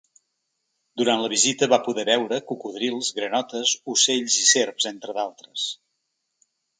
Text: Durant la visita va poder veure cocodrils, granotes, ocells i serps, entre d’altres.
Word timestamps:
Durant 1.01 1.19
la 1.23 1.29
visita 1.33 1.67
va 1.73 1.79
poder 1.87 2.05
veure 2.09 2.39
cocodrils, 2.51 3.11
granotes, 3.19 3.73
ocells 3.95 4.39
i 4.45 4.49
serps, 4.53 4.89
entre 4.93 5.15
d’altres. 5.19 5.67